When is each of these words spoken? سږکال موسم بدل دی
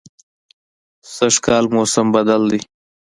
سږکال 1.15 1.65
موسم 1.75 2.05
بدل 2.15 2.41
دی 2.51 2.59